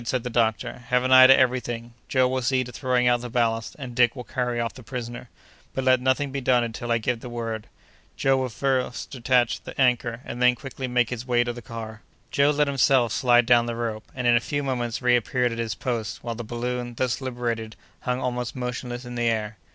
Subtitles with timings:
[0.03, 0.79] said the doctor.
[0.87, 1.93] "Have an eye to every thing.
[2.09, 5.29] Joe will see to throwing out the ballast, and Dick will carry off the prisoner;
[5.75, 7.67] but let nothing be done until I give the word.
[8.17, 11.61] Joe will first detach the anchor, and then quickly make his way back to the
[11.61, 12.01] car."
[12.31, 15.59] Joe let himself slide down by the rope; and, in a few moments, reappeared at
[15.59, 19.57] his post; while the balloon, thus liberated, hung almost motionless in the air.